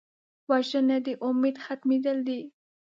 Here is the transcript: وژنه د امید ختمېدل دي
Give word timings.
وژنه 0.49 0.97
د 1.05 1.07
امید 1.27 1.55
ختمېدل 1.65 2.17
دي 2.27 2.41